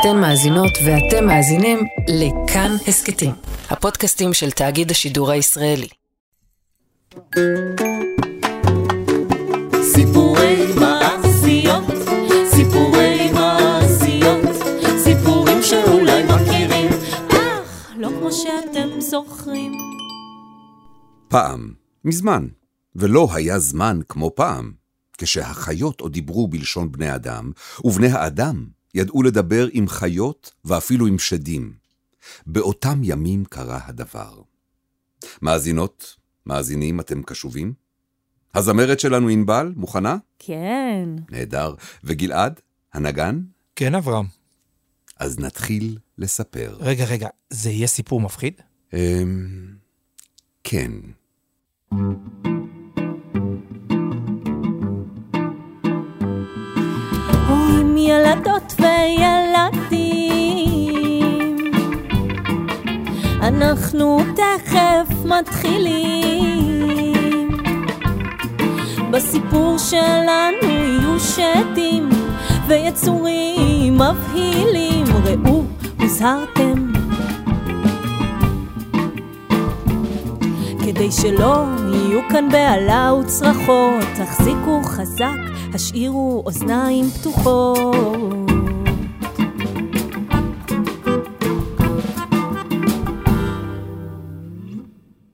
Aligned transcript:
אתן 0.00 0.20
מאזינות 0.20 0.72
ואתם 0.84 1.26
מאזינים 1.26 1.78
לכאן 2.08 2.70
הסכתים, 2.88 3.30
הפודקאסטים 3.70 4.32
של 4.32 4.50
תאגיד 4.50 4.90
השידור 4.90 5.30
הישראלי. 5.30 5.88
סיפורי 9.82 10.66
מעשיות, 10.80 11.84
סיפורי 12.50 13.32
מעשיות, 13.32 14.56
סיפורים 15.04 15.62
שאולי 15.62 16.22
מכירים, 16.22 16.90
אך 17.28 17.92
לא 17.96 18.08
כמו 18.08 18.32
שאתם 18.32 19.00
זוכרים. 19.00 19.72
פעם, 21.28 21.74
מזמן, 22.04 22.46
ולא 22.96 23.28
היה 23.34 23.58
זמן 23.58 24.00
כמו 24.08 24.30
פעם, 24.34 24.72
כשהחיות 25.18 26.00
עוד 26.00 26.12
דיברו 26.12 26.48
בלשון 26.48 26.92
בני 26.92 27.14
אדם, 27.14 27.50
ובני 27.84 28.08
האדם 28.08 28.75
ידעו 28.96 29.22
לדבר 29.22 29.68
עם 29.72 29.88
חיות 29.88 30.52
ואפילו 30.64 31.06
עם 31.06 31.18
שדים. 31.18 31.72
באותם 32.46 33.00
ימים 33.04 33.44
קרה 33.44 33.80
הדבר. 33.84 34.40
מאזינות, 35.42 36.16
מאזינים, 36.46 37.00
אתם 37.00 37.22
קשובים? 37.22 37.72
הזמרת 38.54 39.00
שלנו 39.00 39.28
ענבל, 39.28 39.72
מוכנה? 39.76 40.16
כן. 40.38 41.08
נהדר. 41.30 41.74
וגלעד, 42.04 42.60
הנגן? 42.92 43.40
כן, 43.76 43.94
אברהם. 43.94 44.26
אז 45.16 45.38
נתחיל 45.38 45.98
לספר. 46.18 46.76
רגע, 46.80 47.04
רגע, 47.04 47.28
זה 47.50 47.70
יהיה 47.70 47.86
סיפור 47.86 48.20
מפחיד? 48.20 48.60
אמ... 48.92 49.76
כן. 50.64 50.92
ילדות 58.06 58.74
וילדים, 58.80 59.96
אנחנו 63.42 64.18
תכף 64.36 65.08
מתחילים. 65.24 66.66
בסיפור 69.10 69.78
שלנו 69.78 70.68
יהיו 70.68 71.20
שדים 71.20 72.08
ויצורים 72.66 73.94
מבהילים, 73.94 75.04
ראו, 75.24 75.62
הוזהרתם. 76.00 76.85
כדי 80.96 81.12
שלא 81.12 81.64
יהיו 81.92 82.20
כאן 82.30 82.48
בהלה 82.52 83.12
וצרחות, 83.14 84.04
תחזיקו 84.18 84.82
חזק, 84.84 85.36
השאירו 85.74 86.42
אוזניים 86.46 87.04
פתוחות. 87.10 87.96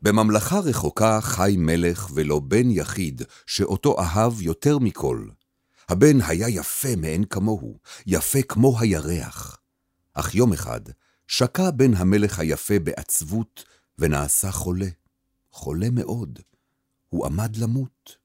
בממלכה 0.02 0.58
רחוקה 0.58 1.20
חי 1.20 1.54
מלך 1.58 2.10
ולא 2.14 2.38
בן 2.38 2.70
יחיד, 2.70 3.22
שאותו 3.46 4.00
אהב 4.00 4.42
יותר 4.42 4.78
מכל. 4.78 5.24
הבן 5.88 6.20
היה 6.20 6.48
יפה 6.48 6.96
מאין 6.96 7.24
כמוהו, 7.24 7.78
יפה 8.06 8.42
כמו 8.42 8.80
הירח. 8.80 9.58
אך 10.14 10.34
יום 10.34 10.52
אחד 10.52 10.80
שקע 11.26 11.70
בן 11.70 11.94
המלך 11.94 12.38
היפה 12.38 12.78
בעצבות, 12.78 13.64
ונעשה 13.98 14.50
חולה. 14.50 15.01
חולה 15.52 15.90
מאוד. 15.90 16.38
הוא 17.08 17.26
עמד 17.26 17.56
למות. 17.56 18.22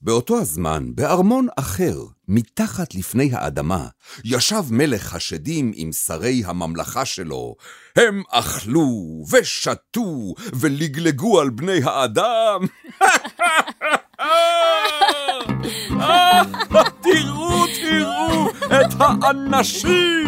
באותו 0.00 0.38
הזמן, 0.38 0.94
בארמון 0.94 1.46
אחר, 1.56 2.04
מתחת 2.28 2.94
לפני 2.94 3.30
האדמה, 3.32 3.86
ישב 4.24 4.62
מלך 4.70 5.14
השדים 5.14 5.72
עם 5.74 5.92
שרי 5.92 6.42
הממלכה 6.46 7.04
שלו. 7.04 7.54
הם 7.96 8.22
אכלו 8.30 9.24
ושתו 9.32 10.34
ולגלגו 10.52 11.40
על 11.40 11.50
בני 11.50 11.80
האדם. 11.84 12.60
תראו, 17.02 17.66
תראו 17.66 18.48
את 18.66 18.94
האנשים! 18.98 20.26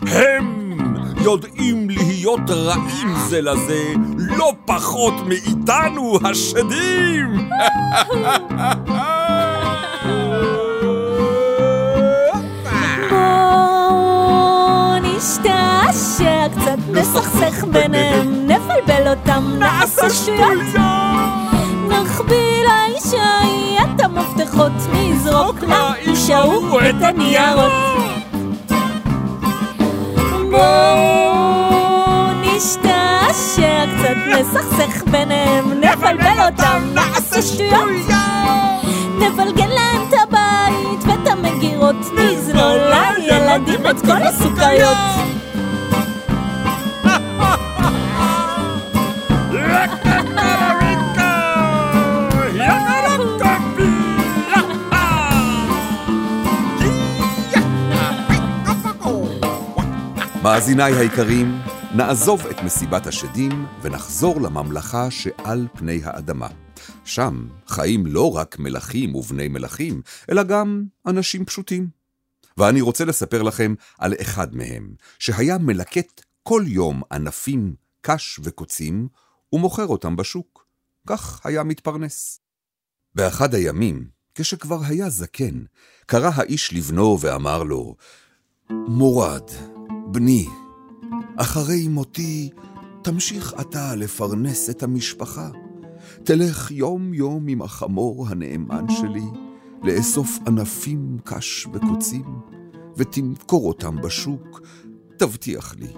הם 0.00 0.53
יודעים 1.24 1.88
להיות 1.90 2.50
רעים 2.50 3.14
זה 3.28 3.40
לזה, 3.40 3.92
לא 4.18 4.52
פחות 4.64 5.14
מאיתנו 5.26 6.18
השדים! 6.24 7.48
נשתעשע 15.02 16.48
קצת, 16.48 16.78
נסכסך 16.92 17.64
ביניהם, 17.72 18.46
נבלבל 18.46 19.08
אותם, 19.08 19.44
נעשה 19.58 20.10
שטויות. 20.10 20.82
נחביא 21.88 22.64
לאישה 22.64 23.38
את 23.82 24.00
המפתחות, 24.00 24.72
נזרוק 24.92 25.56
לאיש 25.62 26.30
ההוא 26.30 26.80
את 26.80 27.02
הניירות. 27.02 27.72
בואו 30.54 32.30
נשתעשע 32.40 33.84
קצת, 33.96 34.16
נסכסך 34.26 35.04
ביניהם, 35.10 35.72
נבלבל 35.72 36.46
אותם, 36.46 36.82
נעשה 36.94 37.42
שטויות. 37.42 37.88
נבלגן 39.18 39.68
להם 39.68 40.02
את 40.08 40.14
הבית 40.22 41.04
ואת 41.06 41.28
המגירות, 41.28 41.96
נזלול 42.14 42.78
לילדים 43.18 43.86
את 43.90 44.00
כל 44.06 44.22
הסוכריות. 44.22 44.96
מאזיניי 60.44 60.92
היקרים, 60.92 61.60
נעזוב 61.96 62.46
את 62.46 62.56
מסיבת 62.64 63.06
השדים 63.06 63.66
ונחזור 63.82 64.40
לממלכה 64.40 65.10
שעל 65.10 65.68
פני 65.72 66.00
האדמה. 66.04 66.48
שם 67.04 67.48
חיים 67.66 68.06
לא 68.06 68.36
רק 68.36 68.58
מלכים 68.58 69.14
ובני 69.14 69.48
מלכים, 69.48 70.02
אלא 70.30 70.42
גם 70.42 70.84
אנשים 71.06 71.44
פשוטים. 71.44 71.88
ואני 72.56 72.80
רוצה 72.80 73.04
לספר 73.04 73.42
לכם 73.42 73.74
על 73.98 74.14
אחד 74.20 74.56
מהם, 74.56 74.94
שהיה 75.18 75.58
מלקט 75.58 76.22
כל 76.42 76.62
יום 76.66 77.02
ענפים, 77.12 77.74
קש 78.00 78.40
וקוצים, 78.42 79.08
ומוכר 79.52 79.86
אותם 79.86 80.16
בשוק. 80.16 80.66
כך 81.06 81.46
היה 81.46 81.64
מתפרנס. 81.64 82.40
באחד 83.14 83.54
הימים, 83.54 84.08
כשכבר 84.34 84.78
היה 84.86 85.10
זקן, 85.10 85.64
קרא 86.06 86.30
האיש 86.34 86.72
לבנו 86.72 87.18
ואמר 87.20 87.62
לו, 87.62 87.96
מורד, 88.70 89.50
בני, 90.14 90.48
אחרי 91.36 91.88
מותי 91.88 92.50
תמשיך 93.02 93.54
אתה 93.60 93.94
לפרנס 93.94 94.70
את 94.70 94.82
המשפחה. 94.82 95.48
תלך 96.24 96.70
יום-יום 96.70 97.48
עם 97.48 97.62
החמור 97.62 98.26
הנאמן 98.28 98.84
שלי, 98.88 99.24
לאסוף 99.82 100.38
ענפים 100.46 101.16
קש 101.24 101.66
וקוצים, 101.72 102.24
ותמכור 102.96 103.68
אותם 103.68 103.96
בשוק. 103.96 104.60
תבטיח 105.16 105.74
לי 105.78 105.92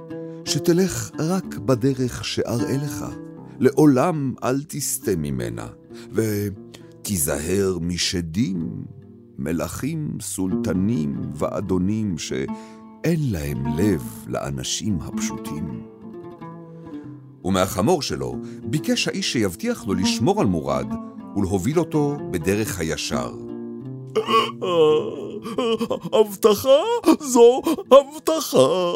שתלך 0.44 1.10
רק 1.18 1.58
בדרך 1.58 2.24
שאראה 2.24 2.76
לך, 2.76 3.04
לעולם 3.58 4.34
אל 4.44 4.62
תסטה 4.68 5.16
ממנה, 5.16 5.66
ותיזהר 6.12 7.78
משדים, 7.80 8.84
מלכים, 9.38 10.18
סולטנים 10.20 11.20
ואדונים 11.34 12.18
שאין 13.04 13.32
להם 13.32 13.78
לב 13.78 14.24
לאנשים 14.26 14.98
הפשוטים. 15.00 15.86
ומהחמור 17.44 18.02
שלו 18.02 18.36
ביקש 18.64 19.08
האיש 19.08 19.32
שיבטיח 19.32 19.86
לו 19.86 19.94
לשמור 19.94 20.40
על 20.40 20.46
מורד 20.46 20.86
ולהוביל 21.36 21.78
אותו 21.78 22.16
בדרך 22.30 22.78
הישר. 22.78 23.34
הבטחה 26.12 26.80
זו 27.20 27.62
הבטחה. 27.90 28.92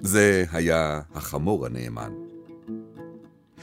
זה 0.00 0.44
היה 0.52 1.00
החמור 1.14 1.66
הנאמן. 1.66 2.12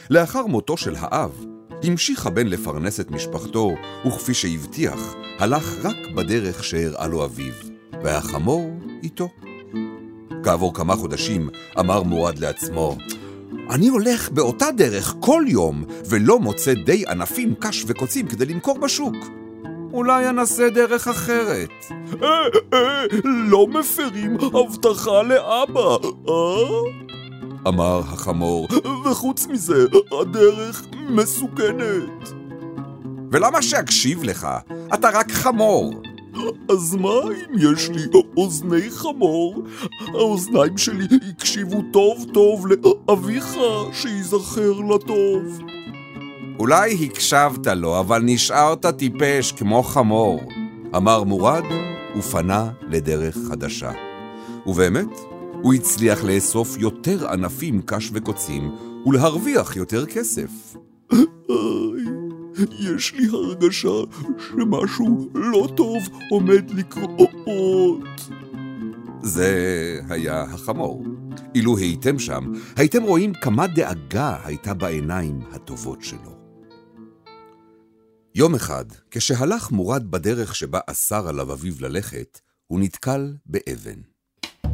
לאחר 0.10 0.46
מותו 0.46 0.78
של 0.78 0.96
האב, 0.98 1.46
המשיך 1.84 2.26
הבן 2.26 2.48
לפרנס 2.48 3.00
את 3.00 3.12
משפחתו, 3.12 3.76
וכפי 4.08 4.34
שהבטיח, 4.34 5.16
הלך 5.40 5.86
רק 5.86 5.96
בדרך 6.16 6.64
שהראה 6.64 7.08
לו 7.08 7.26
אביו, 7.26 7.54
והחמור 8.04 8.77
איתו. 9.04 9.30
כעבור 10.44 10.74
כמה 10.74 10.96
חודשים 10.96 11.50
אמר 11.80 12.04
מורד 12.04 12.40
לעצמו, 12.40 12.98
אני 13.70 13.88
הולך 13.88 14.30
באותה 14.30 14.72
דרך 14.72 15.16
כל 15.20 15.44
יום, 15.48 15.84
ולא 16.06 16.40
מוצא 16.40 16.74
די 16.74 17.04
ענפים, 17.08 17.56
קש 17.60 17.84
וקוצים 17.88 18.28
כדי 18.28 18.46
למכור 18.46 18.78
בשוק. 18.78 19.16
אולי 19.94 20.30
אנסה 20.30 20.70
דרך 20.70 21.08
אחרת. 21.08 21.70
אה, 22.24 22.28
אה, 22.74 23.04
לא 23.24 23.68
מפרים 23.68 24.38
הבטחה 24.54 25.22
לאבא, 25.24 25.98
אה? 26.30 27.68
אמר 27.68 28.00
החמור, 28.00 28.68
וחוץ 29.06 29.48
מזה, 29.48 29.86
הדרך 30.22 30.86
מסוכנת. 31.10 32.34
ולמה 33.32 33.62
שאקשיב 33.62 34.24
לך? 34.24 34.48
אתה 34.94 35.10
רק 35.14 35.32
חמור. 35.32 36.02
אז 36.70 36.96
מה 36.96 37.10
אם 37.10 37.74
יש 37.74 37.90
לי 37.90 38.02
אוזני 38.38 38.90
חמור? 38.90 39.64
האוזניים 40.08 40.78
שלי 40.78 41.06
הקשיבו 41.30 41.82
טוב 41.94 42.26
טוב 42.34 42.68
לאביך, 42.68 43.58
שייזכר 43.94 44.72
לטוב. 44.72 45.60
אולי 46.60 47.06
הקשבת 47.06 47.68
לו, 47.68 48.00
אבל 48.00 48.22
נשארת 48.26 48.86
טיפש 48.86 49.52
כמו 49.52 49.84
חמור, 49.84 50.40
אמר 50.96 51.24
מורד, 51.24 51.64
ופנה 52.18 52.70
לדרך 52.90 53.38
חדשה. 53.50 53.92
ובאמת, 54.68 55.20
הוא 55.62 55.74
הצליח 55.74 56.24
לאסוף 56.24 56.78
יותר 56.78 57.28
ענפים 57.28 57.82
קש 57.82 58.10
וקוצים 58.14 58.72
ולהרוויח 59.06 59.76
יותר 59.76 60.06
כסף. 60.06 60.76
יש 62.80 63.14
לי 63.14 63.28
הרגשה 63.34 63.90
שמשהו 64.38 65.30
לא 65.34 65.68
טוב 65.76 66.04
עומד 66.32 66.72
לקרות. 66.72 68.22
זה 69.22 70.00
היה 70.10 70.42
החמור. 70.42 71.04
אילו 71.56 71.78
הייתם 71.78 72.20
שם, 72.20 72.54
הייתם 72.76 73.04
רואים 73.04 73.34
כמה 73.34 73.68
דאגה 73.68 74.38
הייתה 74.44 74.74
בעיניים 74.74 75.40
הטובות 75.52 76.02
שלו. 76.02 76.38
יום 78.36 78.56
אחד, 78.56 78.86
כשהלך 79.12 79.72
מורד 79.72 80.12
בדרך 80.12 80.56
שבה 80.56 80.80
אסר 80.88 81.28
עליו 81.28 81.54
אביו 81.54 81.74
ללכת, 81.80 82.40
הוא 82.68 82.80
נתקל 82.80 83.34
באבן. 83.46 84.00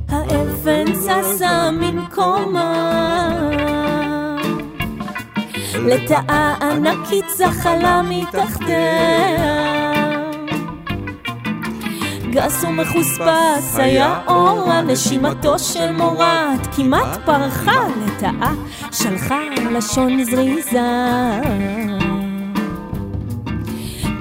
האבן 0.08 0.96
זזה 0.96 1.72
ממקומה 1.72 3.83
לטאה 5.80 6.56
ענקית 6.62 7.26
זחלה 7.30 8.02
מתחתיה. 8.02 9.34
גס 12.30 12.64
ומחוספס 12.64 13.76
היה 13.76 14.20
אורה 14.28 14.82
נשימתו 14.82 15.60
של 15.60 15.92
מורד 15.92 16.60
כמעט 16.76 17.20
פרחה. 17.26 17.88
לטאה 18.06 18.52
שלחה 18.92 19.40
לשון 19.72 20.24
זריזה. 20.24 20.82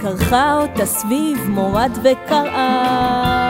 קרחה 0.00 0.58
אותה 0.60 0.86
סביב 0.86 1.50
מורד 1.50 1.90
וקראה. 2.02 3.42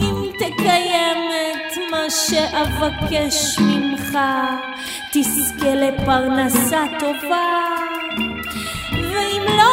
אם 0.00 0.30
תקיים 0.38 1.18
את 1.52 1.78
מה 1.90 2.10
שאבקש 2.10 3.58
ממך, 3.58 4.18
תזכה 5.22 5.74
לפרנסה 5.74 6.84
טובה. 7.00 7.46
ואם 8.92 9.42
לא, 9.46 9.72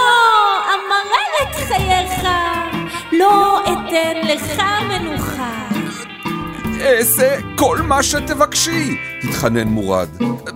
אמרר 0.73 1.29
את 1.41 1.55
חייך, 1.55 2.27
לא 3.11 3.63
אתן 3.63 4.27
לך 4.27 4.61
מנוחה. 4.89 5.67
אעשה 6.81 7.37
כל 7.55 7.77
מה 7.81 8.03
שתבקשי, 8.03 8.97
התחנן 9.23 9.67
מורד. 9.67 10.09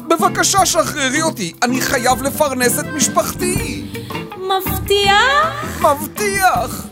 בבקשה 0.07 0.65
שחררי 0.65 1.21
אותי, 1.21 1.53
אני 1.63 1.81
חייב 1.81 2.23
לפרנס 2.23 2.79
את 2.79 2.85
משפחתי. 2.85 3.85
מבטיח? 4.37 5.81
מבטיח! 5.81 6.85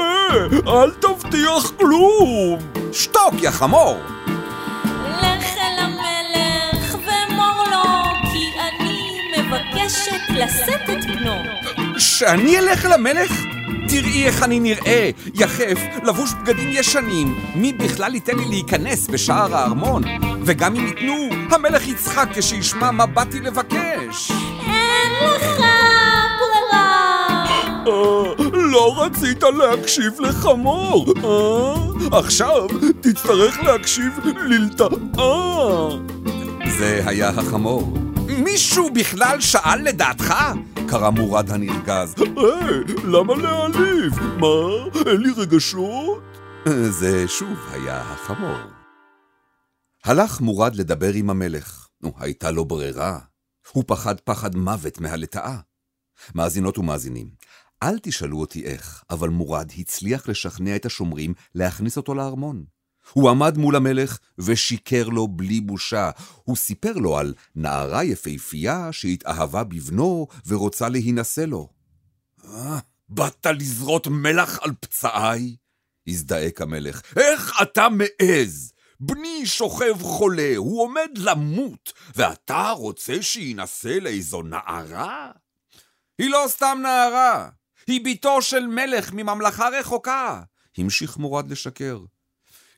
אה, 0.00 0.82
אל 0.82 0.90
תבטיח 0.90 1.70
כלום! 1.78 2.58
שתוק, 2.92 3.34
יא 3.42 3.50
חמור! 3.50 3.96
לשאת 10.40 10.90
את 10.90 11.04
בנו. 11.04 11.34
שאני 11.98 12.58
אלך 12.58 12.86
אל 12.86 12.92
המלך? 12.92 13.32
תראי 13.88 14.26
איך 14.26 14.42
אני 14.42 14.60
נראה, 14.60 15.10
יחף, 15.34 15.78
לבוש 16.04 16.30
בגדים 16.32 16.68
ישנים. 16.72 17.34
מי 17.54 17.72
בכלל 17.72 18.14
ייתן 18.14 18.38
לי 18.38 18.44
להיכנס 18.44 19.06
בשער 19.06 19.56
הארמון? 19.56 20.02
וגם 20.44 20.76
אם 20.76 20.86
ייתנו, 20.86 21.28
המלך 21.50 21.88
יצחק 21.88 22.28
כשישמע 22.34 22.90
מה 22.90 23.06
באתי 23.06 23.40
לבקש. 23.40 24.30
אין 24.66 25.12
לך 25.36 25.62
ברירה. 26.38 27.44
אה, 27.86 28.32
לא 28.52 29.02
רצית 29.02 29.42
להקשיב 29.42 30.20
לחמור, 30.20 31.14
אה? 31.24 32.18
עכשיו 32.18 32.66
תצטרך 33.00 33.62
להקשיב 33.62 34.18
ללטאה. 34.24 34.88
זה 36.78 37.02
היה 37.06 37.28
החמור. 37.28 38.09
מישהו 38.44 38.90
בכלל 38.94 39.40
שאל 39.40 39.82
לדעתך? 39.82 40.34
קרא 40.88 41.10
מורד 41.10 41.50
הנרגז. 41.50 42.14
היי, 42.18 42.96
למה 43.04 43.34
להעליב? 43.34 44.12
מה, 44.20 44.56
אין 45.06 45.20
לי 45.20 45.30
רגשות? 45.36 46.22
זה 46.90 47.28
שוב 47.28 47.58
היה 47.70 48.00
החמור. 48.00 48.58
הלך 50.04 50.40
מורד 50.40 50.74
לדבר 50.74 51.12
עם 51.12 51.30
המלך. 51.30 51.88
נו, 52.02 52.12
הייתה 52.18 52.50
לו 52.50 52.64
ברירה. 52.64 53.18
הוא 53.72 53.84
פחד 53.86 54.20
פחד 54.20 54.56
מוות 54.56 55.00
מהלטאה. 55.00 55.56
מאזינות 56.34 56.78
ומאזינים, 56.78 57.30
אל 57.82 57.98
תשאלו 58.02 58.40
אותי 58.40 58.64
איך, 58.64 59.04
אבל 59.10 59.28
מורד 59.28 59.70
הצליח 59.78 60.28
לשכנע 60.28 60.76
את 60.76 60.86
השומרים 60.86 61.34
להכניס 61.54 61.96
אותו 61.96 62.14
לארמון. 62.14 62.64
הוא 63.12 63.30
עמד 63.30 63.58
מול 63.58 63.76
המלך 63.76 64.18
ושיקר 64.38 65.08
לו 65.08 65.28
בלי 65.28 65.60
בושה. 65.60 66.10
הוא 66.44 66.56
סיפר 66.56 66.92
לו 66.92 67.18
על 67.18 67.34
נערה 67.54 68.04
יפהפייה 68.04 68.88
שהתאהבה 68.92 69.64
בבנו 69.64 70.26
ורוצה 70.46 70.88
להינשא 70.88 71.40
לו. 71.40 71.68
"אה, 72.44 72.78
באת 73.08 73.46
לזרות 73.46 74.06
מלח 74.06 74.58
על 74.62 74.70
פצעיי? 74.80 75.56
הזדעק 76.06 76.60
המלך. 76.60 77.02
איך 77.16 77.52
אתה 77.62 77.88
מעז? 77.88 78.72
בני 79.00 79.46
שוכב 79.46 80.02
חולה, 80.02 80.52
הוא 80.56 80.82
עומד 80.82 81.10
למות, 81.16 81.92
ואתה 82.16 82.70
רוצה 82.70 83.22
שיינשא 83.22 83.98
לאיזו 84.00 84.42
נערה? 84.42 85.30
היא 86.18 86.30
לא 86.30 86.44
סתם 86.48 86.78
נערה, 86.82 87.48
היא 87.86 88.00
בתו 88.04 88.42
של 88.42 88.66
מלך 88.66 89.12
מממלכה 89.12 89.68
רחוקה, 89.68 90.42
המשיך 90.78 91.16
מורד 91.16 91.50
לשקר. 91.50 91.98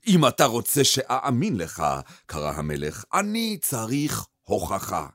אם 0.06 0.26
אתה 0.26 0.44
רוצה 0.44 0.84
שאאמין 0.84 1.56
לך, 1.56 1.84
קרא 2.26 2.52
המלך, 2.52 3.04
אני 3.14 3.58
צריך 3.60 4.26
הוכחה. 4.42 5.06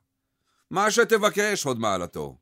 מה 0.72 0.92
שתבקש, 0.92 1.64
הוד 1.64 1.80
מעלתו. 1.80 2.38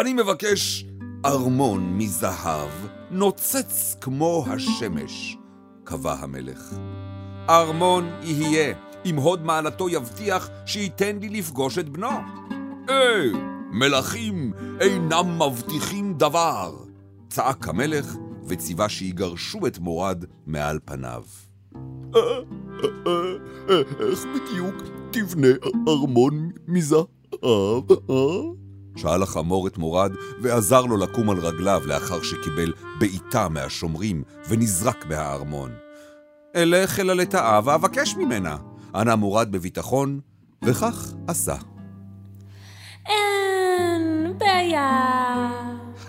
אני 0.00 0.12
מבקש 0.12 0.84
ארמון 1.24 1.98
מזהב, 1.98 2.70
נוצץ 3.10 3.96
כמו 4.00 4.44
השמש, 4.50 5.36
קבע 5.84 6.12
המלך. 6.12 6.60
ארמון 7.48 8.10
יהיה, 8.22 8.74
אם 9.04 9.16
הוד 9.16 9.44
מעלתו 9.44 9.88
יבטיח 9.88 10.48
שייתן 10.66 11.18
לי 11.18 11.28
לפגוש 11.28 11.78
את 11.78 11.88
בנו. 11.88 12.10
היי, 12.88 13.32
מלכים 13.72 14.52
אינם 14.80 15.42
מבטיחים 15.42 16.14
דבר, 16.14 16.76
צעק 17.28 17.68
המלך, 17.68 18.14
וציווה 18.48 18.88
שיגרשו 18.88 19.66
את 19.66 19.78
מורד 19.78 20.24
מעל 20.46 20.78
פניו. 20.84 21.24
איך 24.00 24.24
בדיוק 24.34 24.74
תבנה 25.10 25.48
ארמון 25.88 26.50
מזהב, 26.68 27.92
אה? 28.10 28.40
שאל 28.96 29.22
החמור 29.22 29.66
את 29.66 29.78
מורד, 29.78 30.12
ועזר 30.42 30.82
לו 30.82 30.96
לקום 30.96 31.30
על 31.30 31.38
רגליו 31.38 31.82
לאחר 31.86 32.22
שקיבל 32.22 32.72
בעיטה 32.98 33.48
מהשומרים, 33.48 34.22
ונזרק 34.48 35.06
מהארמון. 35.06 35.70
אלך 36.56 37.00
אל 37.00 37.10
הלטאה 37.10 37.60
ואבקש 37.64 38.14
ממנה. 38.16 38.56
ענה 38.94 39.16
מורד 39.16 39.52
בביטחון, 39.52 40.20
וכך 40.64 41.12
עשה. 41.28 41.56
אין 43.06 44.34
בעיה. 44.38 45.50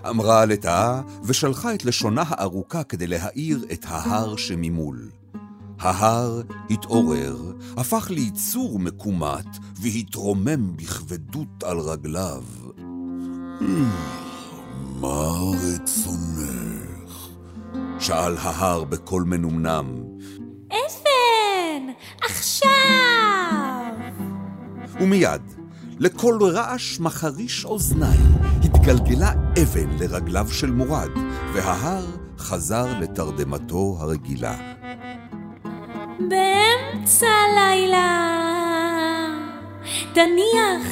אמרה 0.09 0.41
הלטאה, 0.41 1.01
ושלחה 1.23 1.73
את 1.73 1.85
לשונה 1.85 2.23
הארוכה 2.27 2.83
כדי 2.83 3.07
להאיר 3.07 3.65
את 3.73 3.85
ההר 3.87 4.35
שממול. 4.35 5.09
ההר 5.79 6.41
התעורר, 6.69 7.37
הפך 7.77 8.07
ליצור 8.09 8.79
מקומט, 8.79 9.57
והתרומם 9.81 10.77
בכבדות 10.77 11.63
על 11.63 11.79
רגליו. 11.79 12.43
מה 14.99 15.31
רצונך? 15.53 17.29
שאל 17.99 18.37
ההר 18.37 18.83
בקול 18.83 19.23
מנומנם, 19.23 19.85
אבן! 20.67 21.93
עכשיו! 22.21 22.69
ומיד, 25.01 25.41
לקול 25.99 26.43
רעש 26.43 26.99
מחריש 26.99 27.65
אוזניים, 27.65 28.35
התגלגלה 28.63 29.31
אבן 29.63 29.97
לרגליו 29.99 30.47
של 30.51 30.71
מורד, 30.71 31.09
וההר 31.53 32.05
חזר 32.37 32.99
לתרדמתו 32.99 33.97
הרגילה. 33.99 34.75
באמצע 36.19 37.27
הלילה 37.27 38.35
תניח 40.13 40.87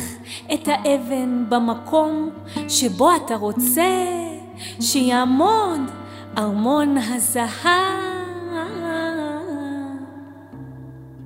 את 0.53 0.68
האבן 0.68 1.46
במקום 1.50 2.30
שבו 2.70 3.15
אתה 3.15 3.36
רוצה 3.36 4.08
שיעמוד 4.82 5.82
ארמון 6.38 6.98
הזהב. 6.98 8.03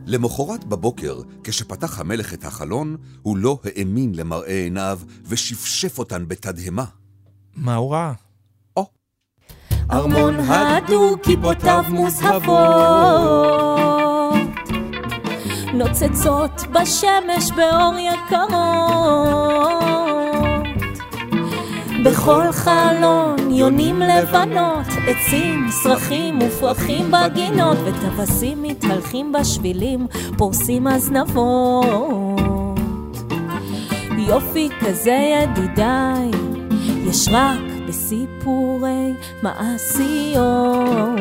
למחרת 0.05 0.65
בבוקר, 0.65 1.21
כשפתח 1.43 1.99
המלך 1.99 2.33
את 2.33 2.45
החלון, 2.45 2.97
הוא 3.21 3.37
לא 3.37 3.59
האמין 3.63 4.15
למראה 4.15 4.63
עיניו 4.63 4.99
ושפשף 5.25 5.99
אותן 5.99 6.27
בתדהמה. 6.27 6.85
מה 7.55 7.75
הוא 7.75 7.91
ראה? 7.91 8.26
ארמון 9.91 10.39
הדור 10.39 11.17
כיפותיו 11.23 11.83
מוזהבות 11.89 12.57
נוצצות 15.73 16.63
בשמש 16.71 17.51
באור 17.55 17.93
יקרות. 17.99 18.57
בכל 22.03 22.51
חלון 22.51 23.51
יונים 23.51 23.99
לבנות 23.99 24.87
עצים, 25.07 25.67
סרחים 25.71 26.39
ופרחים 26.41 27.11
בגינות 27.11 27.77
וטווסים 27.85 28.63
מתהלכים 28.63 29.31
בשבילים 29.31 30.07
פורסים 30.37 30.87
הזנבות. 30.87 32.39
יופי 34.17 34.69
כזה 34.79 35.17
ידידיי 35.33 36.31
יש 37.05 37.27
רק 37.31 37.66
בסיפורי 37.87 39.13
מעשיות. 39.43 41.19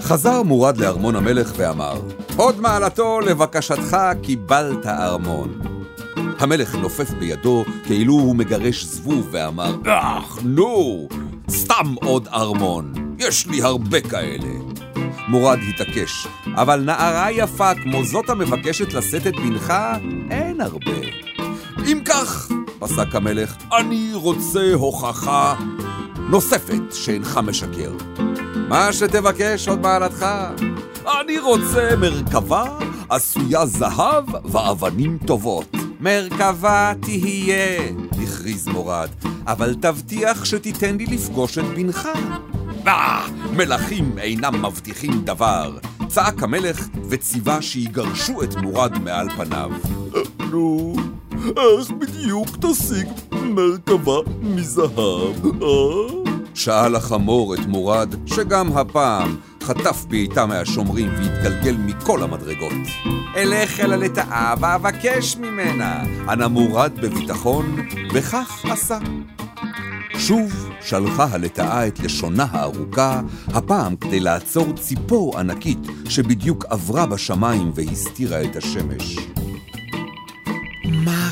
חזר 0.00 0.42
מורד 0.42 0.76
לארמון 0.76 1.16
המלך 1.16 1.52
ואמר, 1.56 2.00
הוד 2.36 2.60
מעלתו, 2.60 3.20
לבקשתך 3.20 3.96
קיבלת 4.22 4.86
ארמון. 4.86 5.60
המלך 6.38 6.74
נופף 6.74 7.10
בידו 7.10 7.64
כאילו 7.84 8.12
הוא 8.12 8.36
מגרש 8.36 8.84
זבוב 8.84 9.28
ואמר, 9.30 9.76
אך, 9.86 10.38
נו, 10.44 11.08
סתם 11.50 11.94
עוד 11.94 12.28
ארמון, 12.28 12.92
יש 13.18 13.46
לי 13.46 13.62
הרבה 13.62 14.00
כאלה. 14.00 14.48
מורד 15.28 15.58
התעקש, 15.68 16.26
אבל 16.54 16.80
נערה 16.80 17.30
יפה 17.30 17.74
כמו 17.74 18.04
זאת 18.04 18.30
המבקשת 18.30 18.92
לשאת 18.92 19.26
את 19.26 19.36
בנך, 19.36 19.72
אין 20.30 20.60
הרבה. 20.60 21.00
אם 21.86 22.00
כך, 22.04 22.48
פסק 22.84 23.14
המלך, 23.14 23.56
אני 23.78 24.10
רוצה 24.14 24.74
הוכחה 24.74 25.54
נוספת 26.16 26.82
שאינך 26.92 27.40
משקר. 27.46 27.92
מה 28.68 28.92
שתבקש 28.92 29.68
עוד 29.68 29.80
מעלתך. 29.80 30.26
אני 31.20 31.38
רוצה 31.38 31.96
מרכבה 32.00 32.64
עשויה 33.08 33.66
זהב 33.66 34.24
ואבנים 34.44 35.18
טובות. 35.26 35.76
מרכבה 36.00 36.92
תהיה, 37.00 37.78
הכריז 38.22 38.68
מורד, 38.68 39.08
אבל 39.46 39.74
תבטיח 39.74 40.44
שתיתן 40.44 40.96
לי 40.96 41.06
לפגוש 41.06 41.58
את 41.58 41.64
בנך. 41.64 42.08
אה, 42.86 43.26
מלכים 43.56 44.18
אינם 44.18 44.64
מבטיחים 44.64 45.24
דבר. 45.24 45.78
צעק 46.08 46.42
המלך 46.42 46.88
וציווה 47.08 47.62
שיגרשו 47.62 48.42
את 48.42 48.56
מורד 48.56 48.98
מעל 48.98 49.28
פניו. 49.36 49.70
נו, 50.50 50.94
איך 51.42 51.90
בדיוק 51.90 52.48
תשיג 52.60 53.08
מרכבה 53.32 54.18
מזהב, 54.42 55.62
אה? 55.62 56.34
שאל 56.54 56.94
החמור 56.94 57.54
את 57.54 57.66
מורד, 57.66 58.14
שגם 58.26 58.76
הפעם 58.76 59.36
חטף 59.62 60.04
בעיטה 60.08 60.46
מהשומרים 60.46 61.08
והתגלגל 61.08 61.76
מכל 61.78 62.22
המדרגות. 62.22 62.72
אלך 63.36 63.80
אל 63.80 63.92
הלטאה 63.92 64.54
ואבקש 64.60 65.36
ממנה, 65.36 66.02
ענה 66.28 66.48
מורד 66.48 66.92
בביטחון, 67.02 67.76
וכך 68.14 68.64
עשה. 68.70 68.98
שוב 70.18 70.68
שלחה 70.80 71.26
הלטאה 71.30 71.86
את 71.86 72.00
לשונה 72.00 72.46
הארוכה, 72.50 73.20
הפעם 73.46 73.96
כדי 73.96 74.20
לעצור 74.20 74.72
ציפור 74.72 75.38
ענקית 75.38 75.78
שבדיוק 76.08 76.64
עברה 76.68 77.06
בשמיים 77.06 77.72
והסתירה 77.74 78.42
את 78.42 78.56
השמש. 78.56 79.18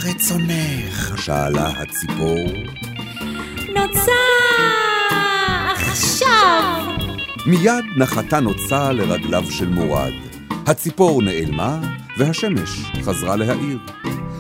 רצונך? 0.05 1.23
שאלה 1.23 1.69
הציפור. 1.69 2.39
נוצה 3.69 4.13
עכשיו! 5.77 6.87
מיד 7.47 7.85
נחתה 7.97 8.41
נוצה 8.41 8.93
לרגליו 8.93 9.45
של 9.51 9.69
מורד. 9.69 10.13
הציפור 10.67 11.23
נעלמה, 11.23 11.81
והשמש 12.19 12.93
חזרה 13.03 13.37
להאיר. 13.37 13.79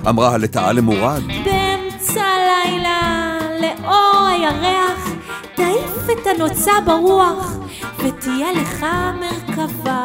אמרה 0.09 0.35
הלטאה 0.35 0.73
למורד, 0.73 1.23
באמצע 1.45 2.23
הלילה, 2.23 3.39
לאור 3.61 4.27
הירח, 4.27 5.09
תעיף 5.55 6.05
את 6.13 6.27
הנוצה 6.27 6.73
ברוח, 6.87 7.57
ותהיה 7.99 8.53
לך 8.53 8.87
מרכבה. 9.21 10.05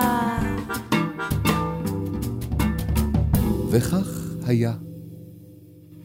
וכך 3.71 4.07
היה. 4.47 4.86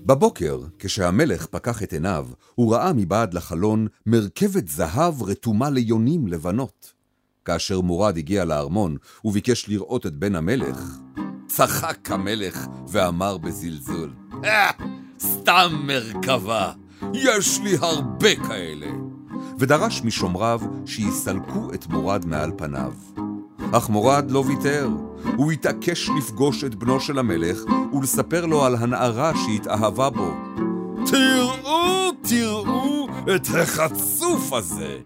בבוקר, 0.06 0.60
כשהמלך 0.78 1.46
פקח 1.46 1.82
את 1.82 1.92
עיניו, 1.92 2.26
הוא 2.54 2.74
ראה 2.74 2.92
מבעד 2.92 3.34
לחלון 3.34 3.86
מרכבת 4.06 4.68
זהב 4.68 5.22
רתומה 5.22 5.70
ליונים 5.70 6.26
לבנות. 6.26 6.92
כאשר 7.44 7.80
מורד 7.80 8.16
הגיע 8.16 8.44
לארמון 8.44 8.96
וביקש 9.24 9.68
לראות 9.68 10.06
את 10.06 10.14
בן 10.14 10.34
המלך, 10.34 10.98
צחק 11.46 12.10
המלך 12.10 12.66
ואמר 12.88 13.38
בזלזול, 13.38 14.12
אה, 14.44 14.70
סתם 15.20 15.82
מרכבה, 15.86 16.72
יש 17.14 17.60
לי 17.60 17.76
הרבה 17.80 18.36
כאלה. 18.36 18.90
ודרש 19.58 20.02
משומריו 20.02 20.60
שיסלקו 20.86 21.74
את 21.74 21.86
מורד 21.86 22.26
מעל 22.26 22.52
פניו. 22.56 22.92
אך 23.72 23.90
מורד 23.90 24.30
לא 24.30 24.44
ויתר, 24.46 24.88
הוא 25.36 25.52
התעקש 25.52 26.10
לפגוש 26.18 26.64
את 26.64 26.74
בנו 26.74 27.00
של 27.00 27.18
המלך 27.18 27.58
ולספר 27.92 28.46
לו 28.46 28.64
על 28.64 28.76
הנערה 28.76 29.32
שהתאהבה 29.36 30.10
בו. 30.10 30.34
תראו, 31.06 32.10
תראו 32.22 33.08
את 33.34 33.46
החצוף 33.62 34.52
הזה! 34.52 34.98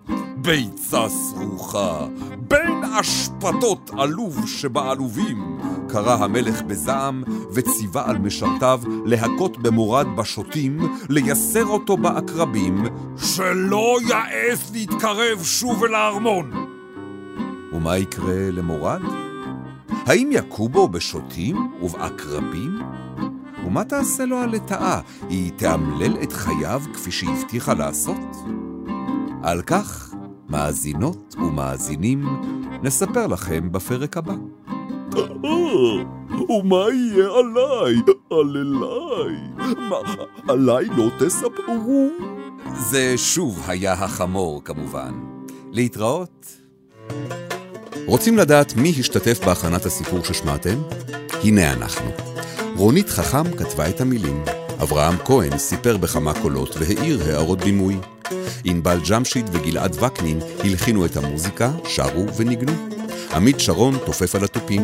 ביצה 0.47 1.09
סרוחה, 1.09 2.07
בין 2.39 2.85
אשפתות 3.01 3.91
עלוב 3.99 4.49
שבעלובים, 4.49 5.59
קרא 5.89 6.25
המלך 6.25 6.63
בזעם 6.63 7.23
וציווה 7.53 8.11
על 8.11 8.19
משרתיו 8.19 8.81
להכות 9.05 9.59
במורד 9.59 10.07
בשוטים, 10.17 10.79
לייסר 11.09 11.65
אותו 11.65 11.97
בעקרבים, 11.97 12.85
שלא 13.17 13.97
יעז 14.09 14.73
להתקרב 14.73 15.43
שוב 15.43 15.85
אל 15.85 15.95
הארמון. 15.95 16.51
ומה 17.73 17.99
יקרה 17.99 18.51
למורד? 18.51 19.26
האם 20.07 20.31
יכו 20.33 20.69
בו 20.69 20.89
בשוטים 20.89 21.57
ובעקרבים? 21.83 22.79
ומה 23.67 23.85
תעשה 23.85 24.25
לו 24.25 24.37
הלטאה? 24.37 25.01
היא 25.29 25.53
תאמלל 25.57 26.17
את 26.23 26.33
חייו 26.33 26.83
כפי 26.95 27.11
שהבטיחה 27.11 27.75
לעשות? 27.75 28.37
על 29.43 29.63
כך, 29.63 30.15
מאזינות 30.49 31.35
ומאזינים, 31.39 32.25
נספר 32.83 33.27
לכם 33.27 33.73
בפרק 33.73 34.17
הבא. 34.17 34.35
אה, 35.17 36.05
ומה 36.51 36.87
יהיה 36.93 37.29
עליי? 37.39 37.95
על 38.31 38.57
אליי? 38.57 39.37
מה, 39.77 39.97
עליי 40.49 40.87
לא 40.97 41.11
תספרו? 41.19 42.09
זה 42.77 43.15
שוב 43.17 43.63
היה 43.67 43.93
החמור 43.93 44.65
כמובן. 44.65 45.13
להתראות. 45.73 46.47
רוצים 48.07 48.39
לדעת 48.39 48.77
מי 48.77 48.95
השתתף 49.01 49.41
בהכנת 49.45 49.87
הסיפור 49.87 50.25
ששמעתם? 50.25 50.83
הנה 51.43 51.73
אנחנו. 51.73 52.11
רונית 52.77 53.11
חכם 53.11 53.57
כתבה 53.57 53.89
את 53.89 54.01
המילים. 54.01 54.45
אברהם 54.83 55.17
כהן 55.25 55.59
סיפר 55.59 55.97
בכמה 55.97 56.35
קולות 56.43 56.77
והעיר 56.77 57.23
הערות 57.27 57.59
בימוי. 57.59 57.97
ענבל 58.65 58.99
ג'משיד 59.11 59.51
וגלעד 59.53 60.03
וקנין 60.03 60.39
הלחינו 60.65 61.07
את 61.07 61.17
המוזיקה, 61.17 61.71
שרו 61.85 62.27
וניגנו. 62.37 62.73
עמית 63.35 63.61
שרון 63.61 63.99
תופף 64.07 64.35
על 64.35 64.45
התופים. 64.45 64.83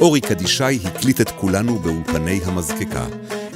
אורי 0.00 0.20
קדישאי 0.20 0.78
הקליט 0.84 1.20
את 1.20 1.30
כולנו 1.30 1.78
באולפני 1.78 2.40
המזקקה. 2.44 3.06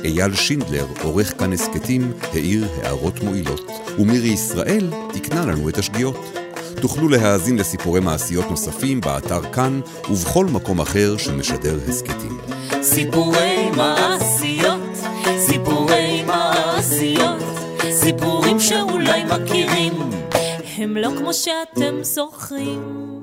אייל 0.04 0.34
שינדלר, 0.34 0.86
עורך 1.02 1.38
כאן 1.38 1.52
הסכתים, 1.52 2.12
העיר 2.32 2.68
הערות 2.82 3.22
מועילות. 3.22 3.70
ומירי 3.98 4.28
ישראל 4.28 4.92
תיקנה 5.12 5.46
לנו 5.46 5.68
את 5.68 5.78
השגיאות. 5.78 6.43
תוכלו 6.85 7.09
להאזין 7.09 7.57
לסיפורי 7.57 8.00
מעשיות 8.00 8.50
נוספים 8.50 9.00
באתר 9.00 9.53
כאן 9.53 9.81
ובכל 10.11 10.47
מקום 10.47 10.81
אחר 10.81 11.17
שמשדר 11.17 11.79
הסכתים. 11.88 12.38
סיפורי 12.83 13.71
מעשיות, 13.76 14.97
סיפורי 15.38 16.23
מעשיות, 16.26 17.43
סיפורים 17.91 18.61
שאולי 18.61 19.25
מכירים, 19.25 19.93
הם 20.76 20.97
לא 20.97 21.11
כמו 21.19 21.35
שאתם 21.35 21.95
זוכרים. 22.03 23.13